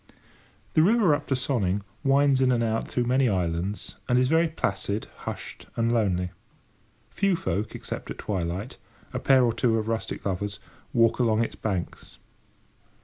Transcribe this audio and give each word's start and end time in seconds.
The 0.73 0.81
river 0.81 1.13
up 1.13 1.27
to 1.27 1.35
Sonning 1.35 1.83
winds 2.03 2.41
in 2.41 2.51
and 2.51 2.63
out 2.63 2.87
through 2.87 3.03
many 3.03 3.29
islands, 3.29 3.97
and 4.09 4.17
is 4.17 4.29
very 4.29 4.47
placid, 4.47 5.05
hushed, 5.15 5.67
and 5.75 5.91
lonely. 5.91 6.31
Few 7.11 7.35
folk, 7.35 7.75
except 7.75 8.09
at 8.09 8.17
twilight, 8.17 8.77
a 9.13 9.19
pair 9.19 9.43
or 9.43 9.53
two 9.53 9.77
of 9.77 9.87
rustic 9.87 10.25
lovers, 10.25 10.59
walk 10.91 11.19
along 11.19 11.43
its 11.43 11.53
banks. 11.53 12.17